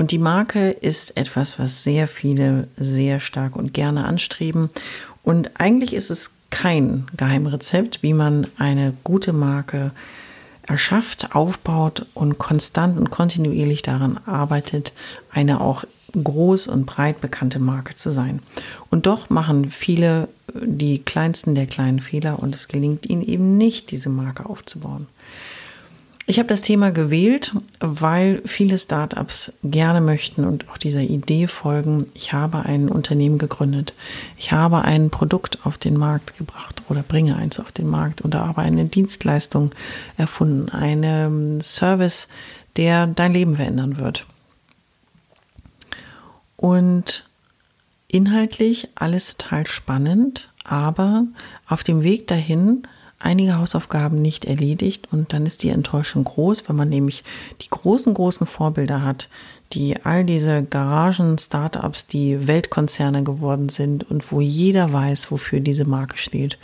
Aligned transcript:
Und 0.00 0.12
die 0.12 0.18
Marke 0.18 0.70
ist 0.70 1.18
etwas, 1.18 1.58
was 1.58 1.84
sehr 1.84 2.08
viele 2.08 2.68
sehr 2.74 3.20
stark 3.20 3.54
und 3.54 3.74
gerne 3.74 4.06
anstreben. 4.06 4.70
Und 5.22 5.60
eigentlich 5.60 5.92
ist 5.92 6.10
es 6.10 6.30
kein 6.48 7.06
Geheimrezept, 7.18 8.02
wie 8.02 8.14
man 8.14 8.46
eine 8.56 8.94
gute 9.04 9.34
Marke 9.34 9.90
erschafft, 10.66 11.34
aufbaut 11.36 12.06
und 12.14 12.38
konstant 12.38 12.96
und 12.96 13.10
kontinuierlich 13.10 13.82
daran 13.82 14.16
arbeitet, 14.24 14.94
eine 15.32 15.60
auch 15.60 15.84
groß 16.14 16.68
und 16.68 16.86
breit 16.86 17.20
bekannte 17.20 17.58
Marke 17.58 17.94
zu 17.94 18.10
sein. 18.10 18.40
Und 18.88 19.04
doch 19.04 19.28
machen 19.28 19.70
viele 19.70 20.28
die 20.54 21.00
kleinsten 21.00 21.54
der 21.54 21.66
kleinen 21.66 22.00
Fehler 22.00 22.38
und 22.38 22.54
es 22.54 22.68
gelingt 22.68 23.04
ihnen 23.04 23.22
eben 23.22 23.58
nicht, 23.58 23.90
diese 23.90 24.08
Marke 24.08 24.48
aufzubauen. 24.48 25.08
Ich 26.30 26.38
habe 26.38 26.48
das 26.48 26.62
Thema 26.62 26.92
gewählt, 26.92 27.56
weil 27.80 28.40
viele 28.44 28.78
Startups 28.78 29.52
gerne 29.64 30.00
möchten 30.00 30.44
und 30.44 30.68
auch 30.68 30.78
dieser 30.78 31.00
Idee 31.00 31.48
folgen. 31.48 32.06
Ich 32.14 32.32
habe 32.32 32.60
ein 32.60 32.88
Unternehmen 32.88 33.36
gegründet. 33.36 33.94
Ich 34.38 34.52
habe 34.52 34.82
ein 34.82 35.10
Produkt 35.10 35.66
auf 35.66 35.76
den 35.76 35.96
Markt 35.96 36.38
gebracht 36.38 36.84
oder 36.88 37.02
bringe 37.02 37.34
eins 37.34 37.58
auf 37.58 37.72
den 37.72 37.88
Markt 37.88 38.24
oder 38.24 38.46
habe 38.46 38.60
eine 38.60 38.84
Dienstleistung 38.84 39.72
erfunden, 40.18 40.68
einen 40.68 41.62
Service, 41.62 42.28
der 42.76 43.08
dein 43.08 43.32
Leben 43.32 43.56
verändern 43.56 43.98
wird. 43.98 44.24
Und 46.56 47.28
inhaltlich 48.06 48.88
alles 48.94 49.36
total 49.36 49.66
spannend, 49.66 50.48
aber 50.62 51.24
auf 51.66 51.82
dem 51.82 52.04
Weg 52.04 52.28
dahin 52.28 52.86
einige 53.20 53.58
Hausaufgaben 53.58 54.20
nicht 54.20 54.46
erledigt 54.46 55.08
und 55.12 55.32
dann 55.32 55.46
ist 55.46 55.62
die 55.62 55.68
Enttäuschung 55.68 56.24
groß, 56.24 56.68
wenn 56.68 56.76
man 56.76 56.88
nämlich 56.88 57.22
die 57.60 57.68
großen, 57.68 58.12
großen 58.14 58.46
Vorbilder 58.46 59.02
hat, 59.02 59.28
die 59.72 60.04
all 60.04 60.24
diese 60.24 60.64
Garagen, 60.64 61.38
Startups, 61.38 62.06
die 62.06 62.48
Weltkonzerne 62.48 63.22
geworden 63.22 63.68
sind 63.68 64.10
und 64.10 64.32
wo 64.32 64.40
jeder 64.40 64.92
weiß, 64.92 65.30
wofür 65.30 65.60
diese 65.60 65.84
Marke 65.84 66.18
steht. 66.18 66.58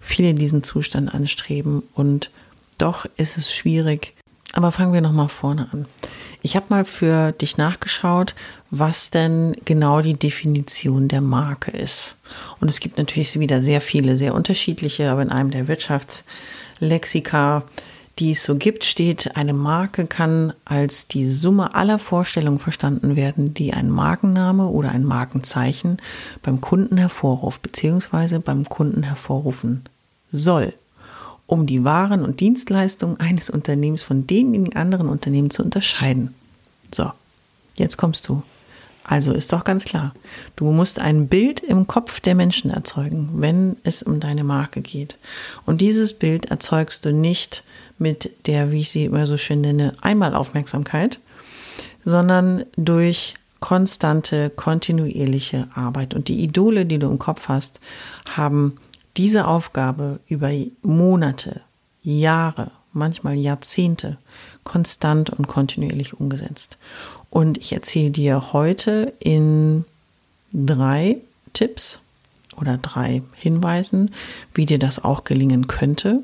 Viele 0.00 0.34
diesen 0.34 0.62
Zustand 0.62 1.14
anstreben 1.14 1.82
und 1.94 2.30
doch 2.76 3.06
ist 3.16 3.38
es 3.38 3.54
schwierig. 3.54 4.14
Aber 4.54 4.72
fangen 4.72 4.92
wir 4.92 5.00
nochmal 5.00 5.28
vorne 5.28 5.68
an. 5.72 5.86
Ich 6.44 6.56
habe 6.56 6.66
mal 6.70 6.84
für 6.84 7.30
dich 7.30 7.56
nachgeschaut, 7.56 8.34
was 8.70 9.10
denn 9.10 9.54
genau 9.64 10.00
die 10.00 10.14
Definition 10.14 11.06
der 11.06 11.20
Marke 11.20 11.70
ist. 11.70 12.16
Und 12.60 12.68
es 12.68 12.80
gibt 12.80 12.98
natürlich 12.98 13.38
wieder 13.38 13.62
sehr 13.62 13.80
viele, 13.80 14.16
sehr 14.16 14.34
unterschiedliche, 14.34 15.08
aber 15.10 15.22
in 15.22 15.30
einem 15.30 15.52
der 15.52 15.68
Wirtschaftslexika, 15.68 17.62
die 18.18 18.32
es 18.32 18.42
so 18.42 18.56
gibt, 18.56 18.84
steht, 18.84 19.36
eine 19.36 19.52
Marke 19.52 20.06
kann 20.06 20.52
als 20.64 21.06
die 21.06 21.30
Summe 21.30 21.76
aller 21.76 22.00
Vorstellungen 22.00 22.58
verstanden 22.58 23.14
werden, 23.14 23.54
die 23.54 23.72
ein 23.72 23.88
Markenname 23.88 24.66
oder 24.66 24.90
ein 24.90 25.04
Markenzeichen 25.04 25.98
beim 26.42 26.60
Kunden 26.60 26.96
hervorruft 26.96 27.62
bzw. 27.62 28.38
beim 28.38 28.68
Kunden 28.68 29.04
hervorrufen 29.04 29.84
soll 30.32 30.74
um 31.52 31.66
die 31.66 31.84
Waren 31.84 32.24
und 32.24 32.40
Dienstleistungen 32.40 33.20
eines 33.20 33.50
Unternehmens 33.50 34.02
von 34.02 34.26
denjenigen 34.26 34.74
anderen 34.74 35.10
Unternehmen 35.10 35.50
zu 35.50 35.62
unterscheiden. 35.62 36.32
So, 36.94 37.12
jetzt 37.74 37.98
kommst 37.98 38.26
du. 38.26 38.42
Also 39.04 39.32
ist 39.32 39.52
doch 39.52 39.62
ganz 39.62 39.84
klar, 39.84 40.14
du 40.56 40.72
musst 40.72 40.98
ein 40.98 41.28
Bild 41.28 41.60
im 41.60 41.86
Kopf 41.86 42.20
der 42.20 42.34
Menschen 42.34 42.70
erzeugen, 42.70 43.28
wenn 43.34 43.76
es 43.84 44.02
um 44.02 44.18
deine 44.18 44.44
Marke 44.44 44.80
geht. 44.80 45.18
Und 45.66 45.82
dieses 45.82 46.14
Bild 46.14 46.46
erzeugst 46.46 47.04
du 47.04 47.12
nicht 47.12 47.64
mit 47.98 48.30
der, 48.46 48.70
wie 48.70 48.80
ich 48.80 48.88
sie 48.88 49.04
immer 49.04 49.26
so 49.26 49.36
schön 49.36 49.60
nenne, 49.60 49.92
Einmalaufmerksamkeit, 50.00 51.20
sondern 52.02 52.64
durch 52.76 53.34
konstante, 53.60 54.48
kontinuierliche 54.48 55.68
Arbeit. 55.74 56.14
Und 56.14 56.28
die 56.28 56.40
Idole, 56.40 56.86
die 56.86 56.98
du 56.98 57.10
im 57.10 57.18
Kopf 57.18 57.48
hast, 57.48 57.78
haben 58.24 58.78
diese 59.16 59.46
Aufgabe 59.46 60.20
über 60.28 60.50
Monate, 60.82 61.60
Jahre, 62.02 62.70
manchmal 62.92 63.34
Jahrzehnte 63.34 64.18
konstant 64.64 65.30
und 65.30 65.48
kontinuierlich 65.48 66.14
umgesetzt. 66.18 66.78
Und 67.30 67.58
ich 67.58 67.72
erzähle 67.72 68.10
dir 68.10 68.52
heute 68.52 69.12
in 69.18 69.84
drei 70.52 71.16
Tipps 71.52 72.00
oder 72.56 72.78
drei 72.78 73.22
Hinweisen, 73.34 74.12
wie 74.54 74.66
dir 74.66 74.78
das 74.78 75.02
auch 75.02 75.24
gelingen 75.24 75.66
könnte. 75.66 76.22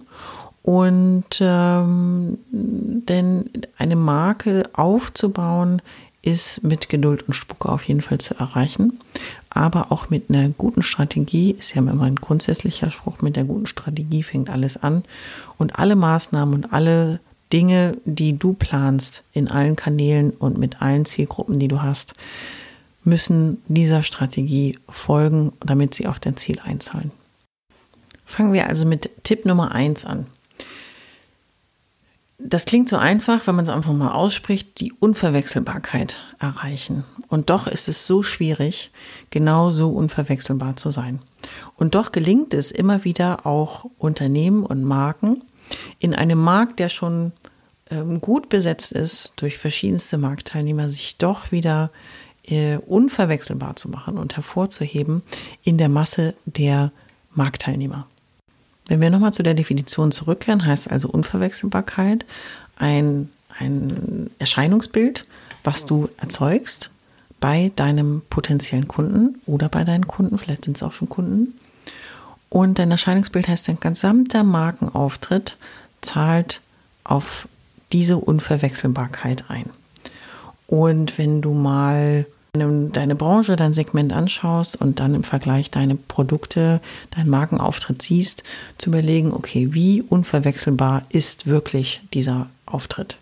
Und 0.63 1.39
ähm, 1.41 2.39
denn 2.51 3.51
eine 3.79 3.97
Marke 3.97 4.69
aufzubauen 4.75 5.81
ist 6.21 6.63
mit 6.63 6.91
Geduld 6.91 7.23
und 7.27 7.35
Spucke 7.35 7.71
auf 7.71 7.85
jeden 7.85 8.03
Fall 8.03 8.19
zu 8.19 8.35
erreichen 8.35 9.01
aber 9.51 9.93
auch 9.93 10.11
mit 10.11 10.31
einer 10.31 10.49
guten 10.51 10.83
Strategie, 10.83 11.53
ist 11.53 11.75
ja 11.75 11.81
immer 11.81 12.05
ein 12.05 12.17
grundsätzlicher 12.17 12.91
Spruch, 12.91 13.23
mit 13.23 13.37
der 13.37 13.45
guten 13.45 13.67
Strategie 13.67 14.23
fängt 14.23 14.51
alles 14.51 14.77
an 14.77 15.05
und 15.57 15.79
alle 15.79 15.97
Maßnahmen 15.97 16.55
und 16.55 16.73
alle 16.73 17.21
Dinge, 17.53 17.97
die 18.05 18.39
du 18.39 18.53
planst 18.53 19.25
in 19.33 19.49
allen 19.49 19.77
Kanälen 19.77 20.31
und 20.31 20.59
mit 20.59 20.83
allen 20.83 21.05
Zielgruppen, 21.05 21.59
die 21.59 21.69
du 21.69 21.83
hast, 21.83 22.15
müssen 23.05 23.63
dieser 23.69 24.03
Strategie 24.03 24.79
folgen, 24.89 25.53
damit 25.61 25.95
sie 25.95 26.07
auf 26.07 26.21
dein 26.21 26.37
Ziel 26.37 26.61
einzahlen. 26.61 27.11
Fangen 28.27 28.53
wir 28.53 28.67
also 28.67 28.85
mit 28.85 29.11
Tipp 29.25 29.47
Nummer 29.47 29.73
eins 29.73 30.05
an 30.05 30.27
das 32.39 32.65
klingt 32.65 32.89
so 32.89 32.97
einfach, 32.97 33.47
wenn 33.47 33.57
man 33.57 33.65
es 33.65 33.71
einfach 33.71 33.93
mal 33.93 34.13
ausspricht, 34.13 34.81
die 34.81 34.93
Unverwechselbarkeit 34.93 36.19
erreichen. 36.39 37.05
Und 37.27 37.51
doch 37.51 37.67
ist 37.67 37.89
es 37.89 38.07
so 38.07 38.23
schwierig, 38.23 38.93
genau 39.31 39.73
so 39.73 39.91
unverwechselbar 39.91 40.77
zu 40.77 40.91
sein. 40.91 41.21
Und 41.77 41.95
doch 41.95 42.13
gelingt 42.13 42.55
es 42.55 42.71
immer 42.71 43.05
wieder 43.05 43.45
auch 43.45 43.87
Unternehmen 43.99 44.65
und 44.65 44.85
Marken 44.85 45.43
in 45.99 46.15
einem 46.15 46.39
Markt, 46.39 46.79
der 46.79 46.89
schon 46.89 47.33
ähm, 47.91 48.21
gut 48.21 48.49
besetzt 48.49 48.93
ist 48.93 49.35
durch 49.37 49.59
verschiedenste 49.59 50.17
Marktteilnehmer, 50.17 50.89
sich 50.91 51.19
doch 51.19 51.51
wieder 51.51 51.91
äh, 52.45 52.77
unverwechselbar 52.79 53.77
zu 53.77 53.91
machen 53.91 54.17
und 54.17 54.37
hervorzuheben 54.37 55.23
in 55.65 55.77
der 55.77 55.89
Masse 55.89 56.35
der 56.45 56.93
Marktteilnehmer. 57.31 58.07
Wenn 58.89 59.01
wir 59.01 59.11
nochmal 59.11 59.33
zu 59.33 59.43
der 59.43 59.55
Definition 59.55 60.11
zurückkehren, 60.11 60.65
heißt 60.65 60.91
also 60.91 61.09
Unverwechselbarkeit 61.09 62.25
ein, 62.77 63.29
ein 63.59 64.31
Erscheinungsbild, 64.39 65.27
was 65.63 65.87
du 65.87 66.09
erzeugst 66.17 66.91
bei 67.39 67.71
deinem 67.77 68.23
potenziellen 68.31 68.89
Kunden 68.89 69.41
oder 69.47 69.69
bei 69.69 69.85
deinen 69.85 70.09
Kunden, 70.09 70.39
vielleicht 70.39 70.65
sind 70.65 70.77
es 70.77 70.83
auch 70.83 70.93
schon 70.93 71.09
Kunden. 71.09 71.55
Und 72.49 72.79
dein 72.79 72.91
Erscheinungsbild 72.91 73.47
heißt, 73.47 73.69
dein 73.69 73.79
gesamter 73.79 74.43
Markenauftritt 74.43 75.59
zahlt 76.01 76.63
auf 77.05 77.47
diese 77.93 78.17
Unverwechselbarkeit 78.17 79.45
ein. 79.49 79.71
Und 80.67 81.19
wenn 81.19 81.43
du 81.43 81.53
mal 81.53 82.27
deine 82.93 83.15
Branche, 83.15 83.57
dein 83.57 83.73
Segment 83.73 84.13
anschaust 84.13 84.81
und 84.81 85.01
dann 85.01 85.15
im 85.15 85.25
Vergleich 85.25 85.71
deine 85.71 85.95
Produkte, 85.95 86.81
deinen 87.11 87.31
Markenauftritt 87.31 88.03
siehst, 88.03 88.43
zu 88.79 88.91
überlegen, 88.91 89.33
okay, 89.33 89.73
wie 89.73 90.03
unverwechselbar 90.03 91.03
ist 91.09 91.47
wirklich 91.47 92.01
dieser 92.15 92.49
Auftritt? 92.67 93.19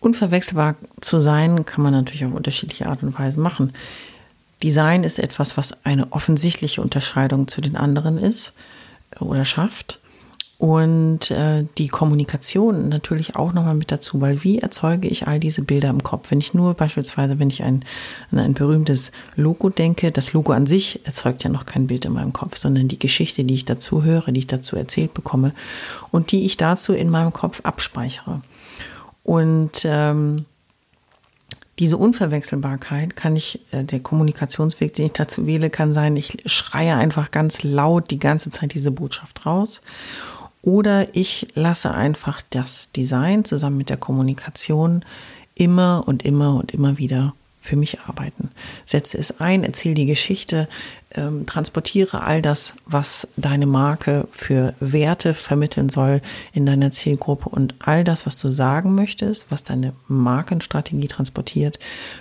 Unverwechselbar 0.00 0.76
zu 1.00 1.20
sein, 1.20 1.64
kann 1.64 1.82
man 1.82 1.92
natürlich 1.92 2.24
auf 2.24 2.34
unterschiedliche 2.34 2.86
Art 2.86 3.02
und 3.02 3.18
Weise 3.18 3.38
machen. 3.38 3.72
Design 4.62 5.04
ist 5.04 5.18
etwas, 5.18 5.56
was 5.56 5.84
eine 5.84 6.12
offensichtliche 6.12 6.82
Unterscheidung 6.82 7.48
zu 7.48 7.60
den 7.60 7.76
anderen 7.76 8.18
ist 8.18 8.52
oder 9.18 9.44
schafft. 9.44 10.00
Und 10.60 11.30
äh, 11.30 11.64
die 11.78 11.88
Kommunikation 11.88 12.90
natürlich 12.90 13.34
auch 13.34 13.54
nochmal 13.54 13.74
mit 13.74 13.90
dazu, 13.90 14.20
weil 14.20 14.44
wie 14.44 14.58
erzeuge 14.58 15.08
ich 15.08 15.26
all 15.26 15.40
diese 15.40 15.62
Bilder 15.62 15.88
im 15.88 16.02
Kopf? 16.02 16.30
Wenn 16.30 16.38
ich 16.38 16.52
nur 16.52 16.74
beispielsweise, 16.74 17.38
wenn 17.38 17.48
ich 17.48 17.62
ein, 17.62 17.82
an 18.30 18.40
ein 18.40 18.52
berühmtes 18.52 19.10
Logo 19.36 19.70
denke, 19.70 20.12
das 20.12 20.34
Logo 20.34 20.52
an 20.52 20.66
sich 20.66 21.00
erzeugt 21.06 21.44
ja 21.44 21.48
noch 21.48 21.64
kein 21.64 21.86
Bild 21.86 22.04
in 22.04 22.12
meinem 22.12 22.34
Kopf, 22.34 22.58
sondern 22.58 22.88
die 22.88 22.98
Geschichte, 22.98 23.42
die 23.42 23.54
ich 23.54 23.64
dazu 23.64 24.04
höre, 24.04 24.30
die 24.32 24.40
ich 24.40 24.48
dazu 24.48 24.76
erzählt 24.76 25.14
bekomme 25.14 25.54
und 26.10 26.30
die 26.30 26.44
ich 26.44 26.58
dazu 26.58 26.92
in 26.92 27.08
meinem 27.08 27.32
Kopf 27.32 27.60
abspeichere. 27.62 28.42
Und 29.22 29.86
ähm, 29.86 30.44
diese 31.78 31.96
Unverwechselbarkeit 31.96 33.16
kann 33.16 33.34
ich, 33.34 33.60
äh, 33.70 33.84
der 33.84 34.00
Kommunikationsweg, 34.00 34.92
den 34.92 35.06
ich 35.06 35.12
dazu 35.12 35.46
wähle, 35.46 35.70
kann 35.70 35.94
sein, 35.94 36.18
ich 36.18 36.42
schreie 36.44 36.96
einfach 36.96 37.30
ganz 37.30 37.62
laut 37.62 38.10
die 38.10 38.18
ganze 38.18 38.50
Zeit 38.50 38.74
diese 38.74 38.90
Botschaft 38.90 39.46
raus. 39.46 39.80
Oder 40.62 41.14
ich 41.14 41.48
lasse 41.54 41.92
einfach 41.92 42.42
das 42.50 42.92
Design 42.92 43.44
zusammen 43.44 43.78
mit 43.78 43.90
der 43.90 43.96
Kommunikation 43.96 45.04
immer 45.54 46.04
und 46.06 46.24
immer 46.24 46.54
und 46.56 46.72
immer 46.72 46.98
wieder 46.98 47.34
für 47.60 47.76
mich 47.76 48.00
arbeiten. 48.00 48.50
Setze 48.86 49.18
es 49.18 49.40
ein, 49.40 49.64
erzähle 49.64 49.94
die 49.94 50.06
Geschichte, 50.06 50.68
ähm, 51.14 51.46
transportiere 51.46 52.22
all 52.22 52.40
das, 52.40 52.74
was 52.86 53.26
deine 53.36 53.66
Marke 53.66 54.28
für 54.30 54.74
Werte 54.78 55.34
vermitteln 55.34 55.88
soll 55.88 56.22
in 56.52 56.66
deiner 56.66 56.92
Zielgruppe 56.92 57.48
und 57.48 57.74
all 57.80 58.04
das, 58.04 58.26
was 58.26 58.38
du 58.38 58.50
sagen 58.50 58.94
möchtest, 58.94 59.50
was 59.50 59.64
deine 59.64 59.92
Markenstrategie 60.06 61.08
transportiert, 61.08 61.78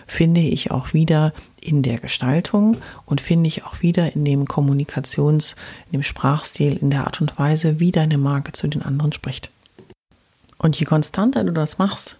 finde 0.07 0.41
ich 0.41 0.71
auch 0.71 0.93
wieder 0.93 1.33
in 1.61 1.83
der 1.83 1.99
Gestaltung 1.99 2.77
und 3.05 3.21
finde 3.21 3.47
ich 3.47 3.65
auch 3.65 3.81
wieder 3.81 4.15
in 4.15 4.25
dem 4.25 4.45
Kommunikations-, 4.45 5.55
in 5.91 5.99
dem 5.99 6.03
Sprachstil, 6.03 6.75
in 6.75 6.89
der 6.89 7.05
Art 7.05 7.21
und 7.21 7.37
Weise, 7.37 7.79
wie 7.79 7.91
deine 7.91 8.17
Marke 8.17 8.53
zu 8.53 8.67
den 8.67 8.81
anderen 8.81 9.13
spricht. 9.13 9.49
Und 10.57 10.79
je 10.79 10.85
konstanter 10.85 11.43
du 11.43 11.51
das 11.51 11.77
machst, 11.77 12.17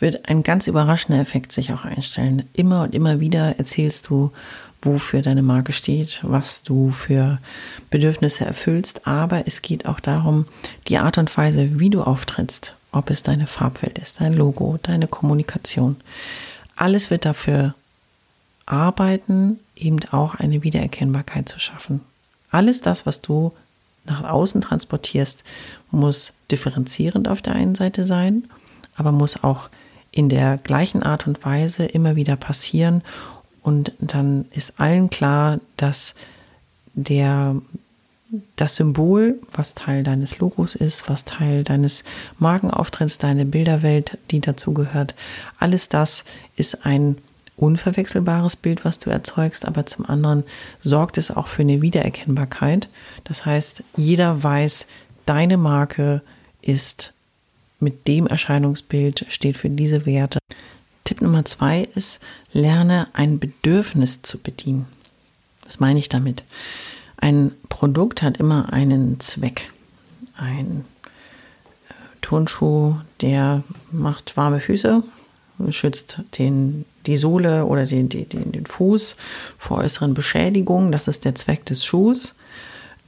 wird 0.00 0.28
ein 0.28 0.42
ganz 0.42 0.66
überraschender 0.66 1.20
Effekt 1.20 1.52
sich 1.52 1.72
auch 1.72 1.84
einstellen. 1.84 2.48
Immer 2.54 2.82
und 2.82 2.94
immer 2.94 3.20
wieder 3.20 3.58
erzählst 3.58 4.08
du, 4.08 4.32
wofür 4.82 5.22
deine 5.22 5.42
Marke 5.42 5.72
steht, 5.72 6.20
was 6.22 6.62
du 6.62 6.90
für 6.90 7.38
Bedürfnisse 7.90 8.44
erfüllst, 8.44 9.06
aber 9.06 9.46
es 9.46 9.62
geht 9.62 9.86
auch 9.86 10.00
darum, 10.00 10.46
die 10.88 10.98
Art 10.98 11.18
und 11.18 11.36
Weise, 11.36 11.78
wie 11.78 11.90
du 11.90 12.02
auftrittst, 12.02 12.74
ob 12.92 13.10
es 13.10 13.22
deine 13.22 13.46
Farbwelt 13.46 13.98
ist, 13.98 14.20
dein 14.20 14.34
Logo, 14.34 14.78
deine 14.82 15.06
Kommunikation. 15.06 15.96
Alles 16.76 17.10
wird 17.10 17.24
dafür 17.24 17.74
arbeiten, 18.66 19.58
eben 19.76 19.98
auch 20.12 20.34
eine 20.34 20.62
Wiedererkennbarkeit 20.62 21.48
zu 21.48 21.58
schaffen. 21.58 22.00
Alles 22.50 22.80
das, 22.80 23.06
was 23.06 23.20
du 23.20 23.52
nach 24.04 24.24
außen 24.24 24.60
transportierst, 24.60 25.44
muss 25.90 26.34
differenzierend 26.50 27.28
auf 27.28 27.42
der 27.42 27.54
einen 27.54 27.74
Seite 27.74 28.04
sein, 28.04 28.48
aber 28.96 29.12
muss 29.12 29.42
auch 29.44 29.68
in 30.10 30.28
der 30.28 30.58
gleichen 30.58 31.02
Art 31.02 31.26
und 31.26 31.44
Weise 31.44 31.84
immer 31.84 32.16
wieder 32.16 32.36
passieren. 32.36 33.02
Und 33.62 33.92
dann 33.98 34.46
ist 34.52 34.80
allen 34.80 35.10
klar, 35.10 35.60
dass 35.76 36.14
der, 36.94 37.56
das 38.56 38.76
Symbol, 38.76 39.38
was 39.52 39.74
Teil 39.74 40.02
deines 40.02 40.38
Logos 40.38 40.74
ist, 40.74 41.08
was 41.08 41.24
Teil 41.24 41.64
deines 41.64 42.04
Markenauftritts, 42.38 43.18
deine 43.18 43.44
Bilderwelt, 43.44 44.18
die 44.30 44.40
dazugehört, 44.40 45.14
alles 45.58 45.88
das 45.88 46.24
ist 46.56 46.86
ein 46.86 47.16
unverwechselbares 47.56 48.56
Bild, 48.56 48.84
was 48.84 48.98
du 48.98 49.10
erzeugst, 49.10 49.66
aber 49.66 49.84
zum 49.84 50.06
anderen 50.06 50.44
sorgt 50.80 51.18
es 51.18 51.30
auch 51.30 51.46
für 51.46 51.62
eine 51.62 51.82
Wiedererkennbarkeit. 51.82 52.88
Das 53.24 53.44
heißt, 53.44 53.82
jeder 53.96 54.42
weiß, 54.42 54.86
deine 55.26 55.58
Marke 55.58 56.22
ist 56.62 57.12
mit 57.78 58.08
dem 58.08 58.26
Erscheinungsbild, 58.26 59.26
steht 59.28 59.56
für 59.56 59.70
diese 59.70 60.06
Werte. 60.06 60.38
Tipp 61.10 61.22
Nummer 61.22 61.44
zwei 61.44 61.88
ist, 61.96 62.20
lerne 62.52 63.08
ein 63.14 63.40
Bedürfnis 63.40 64.22
zu 64.22 64.38
bedienen. 64.38 64.86
Was 65.64 65.80
meine 65.80 65.98
ich 65.98 66.08
damit? 66.08 66.44
Ein 67.16 67.50
Produkt 67.68 68.22
hat 68.22 68.36
immer 68.36 68.72
einen 68.72 69.18
Zweck. 69.18 69.72
Ein 70.36 70.84
äh, 71.88 71.94
Turnschuh, 72.20 72.94
der 73.22 73.64
macht 73.90 74.36
warme 74.36 74.60
Füße, 74.60 75.02
schützt 75.70 76.22
den, 76.38 76.84
die 77.06 77.16
Sohle 77.16 77.64
oder 77.64 77.86
den, 77.86 78.08
den, 78.08 78.52
den 78.52 78.66
Fuß 78.66 79.16
vor 79.58 79.78
äußeren 79.78 80.14
Beschädigungen. 80.14 80.92
Das 80.92 81.08
ist 81.08 81.24
der 81.24 81.34
Zweck 81.34 81.64
des 81.64 81.84
Schuhs. 81.84 82.36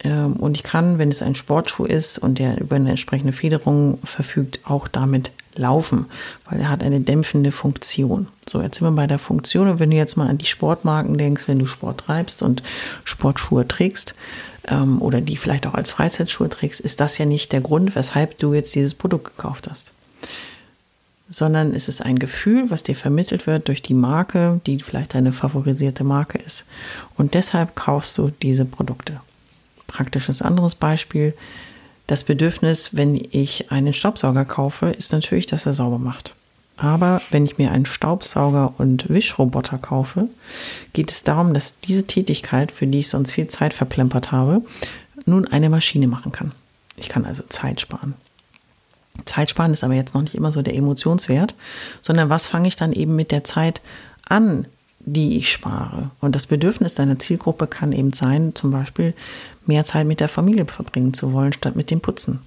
Ähm, 0.01 0.35
und 0.39 0.57
ich 0.57 0.65
kann, 0.65 0.99
wenn 0.99 1.13
es 1.13 1.23
ein 1.23 1.37
Sportschuh 1.37 1.85
ist 1.85 2.19
und 2.19 2.41
der 2.41 2.61
über 2.61 2.75
eine 2.75 2.91
entsprechende 2.91 3.33
Federung 3.33 4.01
verfügt, 4.03 4.59
auch 4.65 4.89
damit 4.89 5.31
laufen, 5.57 6.07
weil 6.49 6.61
er 6.61 6.69
hat 6.69 6.83
eine 6.83 7.01
dämpfende 7.01 7.53
Funktion. 7.53 8.29
So, 8.49 8.63
jetzt 8.63 8.79
sind 8.79 8.87
wir 8.87 8.93
bei 8.93 9.07
der 9.07 9.19
Funktion. 9.19 9.69
Und 9.69 9.79
wenn 9.79 9.91
du 9.91 9.97
jetzt 9.97 10.17
mal 10.17 10.29
an 10.29 10.39
die 10.39 10.47
Sportmarken 10.47 11.19
denkst, 11.19 11.45
wenn 11.47 11.59
du 11.59 11.67
Sport 11.67 11.99
treibst 12.07 12.43
und 12.43 12.63
Sportschuhe 13.05 13.67
trägst 13.67 14.15
ähm, 14.69 15.01
oder 15.03 15.21
die 15.21 15.37
vielleicht 15.37 15.67
auch 15.67 15.75
als 15.75 15.91
Freizeitschuhe 15.91 16.49
trägst, 16.49 16.81
ist 16.81 17.01
das 17.01 17.19
ja 17.19 17.27
nicht 17.27 17.53
der 17.53 17.61
Grund, 17.61 17.95
weshalb 17.95 18.39
du 18.39 18.55
jetzt 18.55 18.75
dieses 18.75 18.95
Produkt 18.95 19.37
gekauft 19.37 19.69
hast. 19.71 19.93
Sondern 21.29 21.75
es 21.75 21.89
ist 21.89 22.03
ein 22.03 22.19
Gefühl, 22.19 22.71
was 22.71 22.83
dir 22.83 22.97
vermittelt 22.97 23.47
wird 23.47 23.69
durch 23.69 23.81
die 23.81 23.95
Marke, 23.95 24.61
die 24.67 24.79
vielleicht 24.81 25.15
deine 25.15 25.33
favorisierte 25.33 26.05
Marke 26.05 26.39
ist. 26.39 26.65
Und 27.17 27.35
deshalb 27.35 27.75
kaufst 27.75 28.19
du 28.19 28.31
diese 28.43 28.65
Produkte 28.65 29.21
praktisches 29.93 30.43
anderes 30.43 30.75
Beispiel. 30.75 31.35
Das 32.07 32.25
Bedürfnis, 32.25 32.91
wenn 32.93 33.15
ich 33.31 33.71
einen 33.71 33.93
Staubsauger 33.93 34.45
kaufe, 34.45 34.87
ist 34.87 35.13
natürlich, 35.13 35.47
dass 35.47 35.67
er 35.67 35.75
sauber 35.75 35.99
macht. 35.99 36.35
Aber 36.77 37.23
wenn 37.31 37.47
ich 37.47 37.59
mir 37.59 37.71
einen 37.71 37.87
Staubsauger 37.87 38.75
und 38.79 39.09
Wischroboter 39.09 39.79
kaufe, 39.79 40.29
geht 40.93 41.13
es 41.13 41.23
darum, 41.23 41.55
dass 41.55 41.79
diese 41.81 42.07
Tätigkeit, 42.07 42.73
für 42.73 42.87
die 42.87 43.01
ich 43.01 43.09
sonst 43.09 43.31
viel 43.31 43.47
Zeit 43.47 43.73
verplempert 43.73 44.33
habe, 44.33 44.63
nun 45.27 45.47
eine 45.47 45.71
Maschine 45.71 46.09
machen 46.09 46.33
kann. 46.33 46.53
Ich 46.97 47.09
kann 47.09 47.25
also 47.25 47.45
Zeit 47.49 47.81
sparen. 47.81 48.15
Zeit 49.25 49.51
sparen 49.51 49.73
ist 49.73 49.85
aber 49.85 49.95
jetzt 49.95 50.15
noch 50.15 50.23
nicht 50.23 50.35
immer 50.35 50.53
so 50.53 50.63
der 50.63 50.75
Emotionswert, 50.75 51.55
sondern 52.01 52.31
was 52.31 52.47
fange 52.47 52.69
ich 52.69 52.77
dann 52.77 52.93
eben 52.93 53.15
mit 53.15 53.31
der 53.31 53.45
Zeit 53.45 53.81
an, 54.27 54.67
die 55.05 55.37
ich 55.37 55.51
spare. 55.51 56.11
Und 56.21 56.37
das 56.37 56.47
Bedürfnis 56.47 56.95
deiner 56.95 57.19
Zielgruppe 57.19 57.67
kann 57.67 57.93
eben 57.93 58.13
sein, 58.13 58.55
zum 58.55 58.71
Beispiel 58.71 59.15
mehr 59.67 59.85
Zeit 59.85 60.07
mit 60.07 60.21
der 60.21 60.29
Familie 60.29 60.67
verbringen 60.67 61.15
zu 61.15 61.33
wollen, 61.33 61.53
statt 61.53 61.77
mit 61.77 61.91
dem 61.91 62.01
Putzen. 62.01 62.41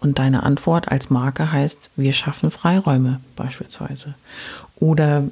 Und 0.00 0.18
deine 0.18 0.42
Antwort 0.44 0.90
als 0.90 1.10
Marke 1.10 1.52
heißt, 1.52 1.90
wir 1.96 2.12
schaffen 2.12 2.50
Freiräume 2.50 3.20
beispielsweise. 3.36 4.14
Oder 4.76 5.24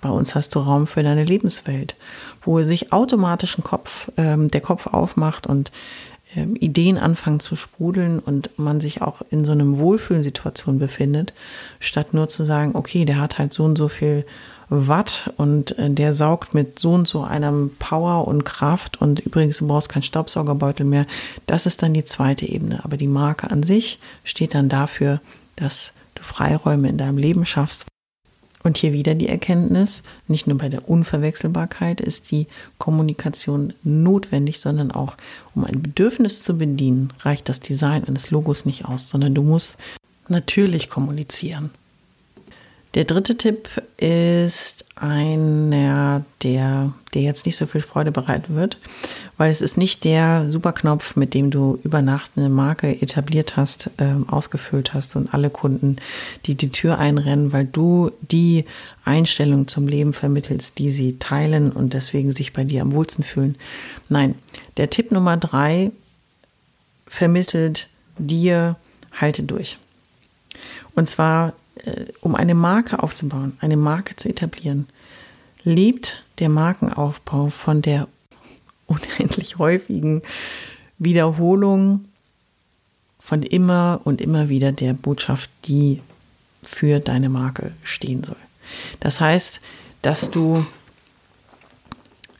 bei 0.00 0.08
uns 0.08 0.34
hast 0.34 0.54
du 0.54 0.60
Raum 0.60 0.86
für 0.86 1.02
deine 1.02 1.24
Lebenswelt, 1.24 1.94
wo 2.42 2.62
sich 2.62 2.92
automatisch 2.92 3.58
ein 3.58 3.64
Kopf, 3.64 4.10
ähm, 4.16 4.50
der 4.50 4.62
Kopf 4.62 4.86
aufmacht 4.86 5.46
und 5.46 5.72
ähm, 6.34 6.56
Ideen 6.56 6.96
anfangen 6.96 7.40
zu 7.40 7.54
sprudeln 7.54 8.18
und 8.18 8.58
man 8.58 8.80
sich 8.80 9.02
auch 9.02 9.20
in 9.30 9.44
so 9.44 9.52
einem 9.52 9.78
Wohlfühlsituation 9.78 10.78
befindet, 10.78 11.34
statt 11.78 12.14
nur 12.14 12.28
zu 12.28 12.44
sagen, 12.44 12.70
okay, 12.74 13.04
der 13.04 13.20
hat 13.20 13.38
halt 13.38 13.52
so 13.52 13.64
und 13.64 13.76
so 13.76 13.88
viel 13.88 14.24
Watt 14.74 15.32
und 15.36 15.78
äh, 15.78 15.90
der 15.90 16.14
saugt 16.14 16.54
mit 16.54 16.78
so 16.78 16.92
und 16.92 17.06
so 17.06 17.22
einem 17.22 17.70
Power 17.78 18.26
und 18.26 18.44
Kraft 18.44 19.00
und 19.00 19.20
übrigens 19.20 19.58
du 19.58 19.68
brauchst 19.68 19.90
keinen 19.90 20.02
Staubsaugerbeutel 20.02 20.86
mehr. 20.86 21.06
Das 21.46 21.66
ist 21.66 21.82
dann 21.82 21.92
die 21.92 22.04
zweite 22.04 22.46
Ebene. 22.46 22.82
Aber 22.84 22.96
die 22.96 23.06
Marke 23.06 23.50
an 23.50 23.62
sich 23.62 23.98
steht 24.24 24.54
dann 24.54 24.70
dafür, 24.70 25.20
dass 25.56 25.92
du 26.14 26.22
Freiräume 26.22 26.88
in 26.88 26.96
deinem 26.96 27.18
Leben 27.18 27.44
schaffst. 27.44 27.86
Und 28.62 28.78
hier 28.78 28.92
wieder 28.92 29.14
die 29.14 29.28
Erkenntnis, 29.28 30.04
nicht 30.28 30.46
nur 30.46 30.56
bei 30.56 30.68
der 30.68 30.88
Unverwechselbarkeit 30.88 32.00
ist 32.00 32.30
die 32.30 32.46
Kommunikation 32.78 33.74
notwendig, 33.82 34.60
sondern 34.60 34.90
auch 34.90 35.16
um 35.54 35.64
ein 35.64 35.82
Bedürfnis 35.82 36.42
zu 36.42 36.56
bedienen, 36.56 37.12
reicht 37.20 37.48
das 37.48 37.60
Design 37.60 38.04
eines 38.04 38.30
Logos 38.30 38.64
nicht 38.64 38.86
aus, 38.86 39.10
sondern 39.10 39.34
du 39.34 39.42
musst 39.42 39.76
natürlich 40.28 40.88
kommunizieren. 40.88 41.70
Der 42.94 43.04
dritte 43.04 43.38
Tipp 43.38 43.70
ist 43.96 44.84
einer, 44.96 46.24
der 46.42 46.92
dir 47.14 47.22
jetzt 47.22 47.46
nicht 47.46 47.56
so 47.56 47.64
viel 47.64 47.80
Freude 47.80 48.12
bereiten 48.12 48.54
wird, 48.54 48.76
weil 49.38 49.50
es 49.50 49.62
ist 49.62 49.78
nicht 49.78 50.04
der 50.04 50.46
Superknopf, 50.50 51.16
mit 51.16 51.32
dem 51.32 51.50
du 51.50 51.78
über 51.84 52.02
Nacht 52.02 52.32
eine 52.36 52.50
Marke 52.50 53.00
etabliert 53.00 53.56
hast, 53.56 53.90
äh, 53.96 54.14
ausgefüllt 54.30 54.92
hast 54.92 55.16
und 55.16 55.32
alle 55.32 55.48
Kunden, 55.48 55.96
die 56.44 56.54
die 56.54 56.70
Tür 56.70 56.98
einrennen, 56.98 57.52
weil 57.52 57.64
du 57.64 58.10
die 58.20 58.66
Einstellung 59.06 59.68
zum 59.68 59.88
Leben 59.88 60.12
vermittelst, 60.12 60.78
die 60.78 60.90
sie 60.90 61.18
teilen 61.18 61.72
und 61.72 61.94
deswegen 61.94 62.30
sich 62.30 62.52
bei 62.52 62.64
dir 62.64 62.82
am 62.82 62.92
wohlsten 62.92 63.24
fühlen. 63.24 63.56
Nein, 64.10 64.34
der 64.76 64.90
Tipp 64.90 65.12
Nummer 65.12 65.38
drei 65.38 65.92
vermittelt 67.06 67.88
dir, 68.18 68.76
halte 69.18 69.44
durch. 69.44 69.78
Und 70.94 71.08
zwar 71.08 71.54
um 72.20 72.34
eine 72.34 72.54
Marke 72.54 73.02
aufzubauen, 73.02 73.56
eine 73.60 73.76
Marke 73.76 74.16
zu 74.16 74.28
etablieren, 74.28 74.86
lebt 75.64 76.24
der 76.38 76.48
Markenaufbau 76.48 77.50
von 77.50 77.82
der 77.82 78.08
unendlich 78.86 79.58
häufigen 79.58 80.22
Wiederholung 80.98 82.04
von 83.18 83.42
immer 83.42 84.00
und 84.04 84.20
immer 84.20 84.48
wieder 84.48 84.72
der 84.72 84.94
Botschaft, 84.94 85.50
die 85.64 86.00
für 86.62 87.00
deine 87.00 87.28
Marke 87.28 87.72
stehen 87.82 88.24
soll. 88.24 88.36
Das 89.00 89.20
heißt, 89.20 89.60
dass 90.02 90.30
du 90.30 90.64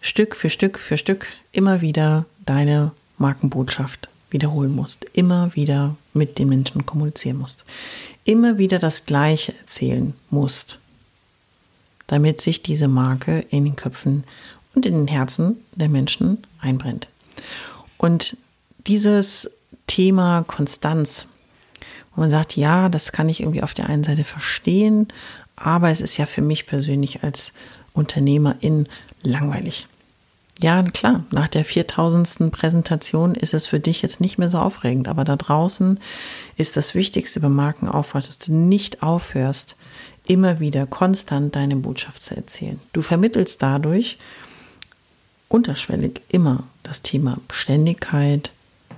Stück 0.00 0.34
für 0.34 0.50
Stück 0.50 0.78
für 0.78 0.98
Stück 0.98 1.28
immer 1.52 1.80
wieder 1.80 2.26
deine 2.44 2.92
Markenbotschaft 3.18 4.08
wiederholen 4.30 4.74
musst, 4.74 5.04
immer 5.12 5.54
wieder 5.54 5.96
mit 6.14 6.38
den 6.38 6.48
Menschen 6.48 6.86
kommunizieren 6.86 7.38
musst, 7.38 7.64
immer 8.24 8.58
wieder 8.58 8.78
das 8.78 9.04
Gleiche 9.04 9.54
erzählen 9.58 10.14
musst, 10.30 10.78
damit 12.06 12.40
sich 12.40 12.62
diese 12.62 12.88
Marke 12.88 13.40
in 13.50 13.64
den 13.64 13.76
Köpfen 13.76 14.24
und 14.74 14.86
in 14.86 14.94
den 14.94 15.08
Herzen 15.08 15.56
der 15.74 15.88
Menschen 15.88 16.38
einbrennt. 16.60 17.08
Und 17.98 18.36
dieses 18.86 19.50
Thema 19.86 20.44
Konstanz, 20.46 21.26
wo 22.14 22.20
man 22.20 22.30
sagt, 22.30 22.56
ja, 22.56 22.88
das 22.88 23.12
kann 23.12 23.28
ich 23.28 23.40
irgendwie 23.40 23.62
auf 23.62 23.74
der 23.74 23.88
einen 23.88 24.04
Seite 24.04 24.24
verstehen, 24.24 25.08
aber 25.56 25.90
es 25.90 26.00
ist 26.00 26.16
ja 26.16 26.26
für 26.26 26.42
mich 26.42 26.66
persönlich 26.66 27.22
als 27.22 27.52
Unternehmerin 27.92 28.88
langweilig. 29.22 29.86
Ja, 30.60 30.82
klar, 30.82 31.24
nach 31.30 31.48
der 31.48 31.64
4000. 31.64 32.52
Präsentation 32.52 33.34
ist 33.34 33.54
es 33.54 33.66
für 33.66 33.80
dich 33.80 34.02
jetzt 34.02 34.20
nicht 34.20 34.38
mehr 34.38 34.50
so 34.50 34.58
aufregend, 34.58 35.08
aber 35.08 35.24
da 35.24 35.36
draußen 35.36 35.98
ist 36.56 36.76
das 36.76 36.94
Wichtigste 36.94 37.40
beim 37.40 37.54
Markenaufbau, 37.54 38.20
dass 38.20 38.38
du 38.38 38.52
nicht 38.52 39.02
aufhörst, 39.02 39.76
immer 40.26 40.60
wieder 40.60 40.86
konstant 40.86 41.56
deine 41.56 41.76
Botschaft 41.76 42.22
zu 42.22 42.36
erzählen. 42.36 42.78
Du 42.92 43.02
vermittelst 43.02 43.62
dadurch 43.62 44.18
unterschwellig 45.48 46.22
immer 46.28 46.64
das 46.82 47.02
Thema 47.02 47.38
Beständigkeit, 47.48 48.50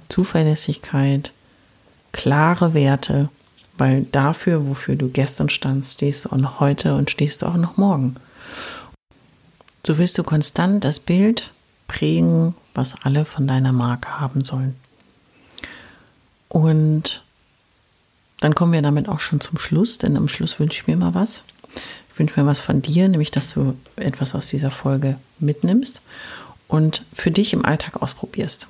Zuverlässigkeit, 0.09 1.33
klare 2.13 2.75
Werte, 2.75 3.29
weil 3.77 4.03
dafür, 4.13 4.69
wofür 4.69 4.97
du 4.97 5.09
gestern 5.09 5.49
standst, 5.49 5.95
stehst 5.95 6.27
du 6.27 6.31
auch 6.31 6.37
noch 6.37 6.61
heute 6.61 6.95
und 6.95 7.11
stehst 7.11 7.43
du 7.43 7.47
auch 7.47 7.57
noch 7.57 7.77
morgen. 7.77 8.17
So 9.87 9.99
wirst 9.99 10.17
du 10.19 10.23
konstant 10.23 10.85
das 10.85 10.99
Bild 10.99 11.51
prägen, 11.89 12.55
was 12.75 12.95
alle 13.03 13.25
von 13.25 13.47
deiner 13.47 13.73
Marke 13.73 14.21
haben 14.21 14.43
sollen. 14.43 14.75
Und 16.49 17.23
dann 18.41 18.55
kommen 18.55 18.73
wir 18.73 18.83
damit 18.83 19.09
auch 19.09 19.21
schon 19.21 19.41
zum 19.41 19.59
Schluss, 19.59 19.99
denn 19.99 20.17
am 20.17 20.29
Schluss 20.29 20.59
wünsche 20.59 20.81
ich 20.81 20.87
mir 20.87 20.97
mal 20.97 21.15
was. 21.15 21.43
Ich 22.13 22.19
wünsche 22.19 22.41
mir 22.41 22.47
was 22.47 22.61
von 22.61 22.81
dir, 22.81 23.09
nämlich 23.09 23.31
dass 23.31 23.55
du 23.55 23.77
etwas 23.97 24.35
aus 24.35 24.49
dieser 24.49 24.71
Folge 24.71 25.17
mitnimmst 25.39 26.01
und 26.69 27.05
für 27.13 27.31
dich 27.31 27.53
im 27.53 27.65
Alltag 27.65 28.03
ausprobierst. 28.03 28.69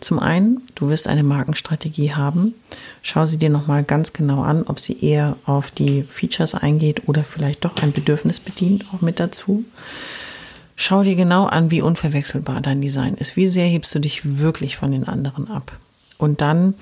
Zum 0.00 0.18
einen, 0.18 0.62
du 0.74 0.88
wirst 0.88 1.06
eine 1.06 1.22
Markenstrategie 1.22 2.14
haben. 2.14 2.54
Schau 3.02 3.26
sie 3.26 3.38
dir 3.38 3.50
nochmal 3.50 3.84
ganz 3.84 4.12
genau 4.12 4.42
an, 4.42 4.64
ob 4.64 4.80
sie 4.80 5.00
eher 5.00 5.36
auf 5.44 5.70
die 5.70 6.02
Features 6.02 6.54
eingeht 6.54 7.08
oder 7.08 7.24
vielleicht 7.24 7.64
doch 7.64 7.76
ein 7.76 7.92
Bedürfnis 7.92 8.40
bedient, 8.40 8.86
auch 8.92 9.00
mit 9.00 9.20
dazu. 9.20 9.64
Schau 10.76 11.02
dir 11.02 11.14
genau 11.14 11.46
an, 11.46 11.70
wie 11.70 11.82
unverwechselbar 11.82 12.60
dein 12.60 12.80
Design 12.80 13.14
ist. 13.14 13.36
Wie 13.36 13.46
sehr 13.46 13.66
hebst 13.66 13.94
du 13.94 14.00
dich 14.00 14.38
wirklich 14.38 14.76
von 14.76 14.90
den 14.90 15.06
anderen 15.06 15.50
ab? 15.50 15.72
Und 16.18 16.40
dann 16.40 16.74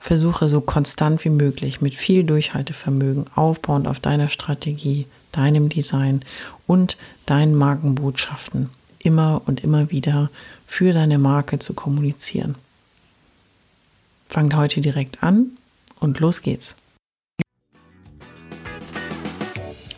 versuche 0.00 0.48
so 0.48 0.60
konstant 0.60 1.24
wie 1.24 1.30
möglich 1.30 1.80
mit 1.80 1.94
viel 1.94 2.24
Durchhaltevermögen 2.24 3.26
aufbauend 3.34 3.88
auf 3.88 4.00
deiner 4.00 4.28
Strategie, 4.28 5.06
deinem 5.32 5.68
Design 5.68 6.22
und 6.66 6.96
deinen 7.26 7.54
Markenbotschaften 7.54 8.70
immer 9.00 9.42
und 9.46 9.62
immer 9.64 9.90
wieder 9.90 10.30
für 10.66 10.92
deine 10.92 11.18
Marke 11.18 11.58
zu 11.58 11.74
kommunizieren. 11.74 12.56
Fangt 14.28 14.54
heute 14.54 14.80
direkt 14.80 15.22
an 15.22 15.52
und 16.00 16.20
los 16.20 16.42
geht's. 16.42 16.74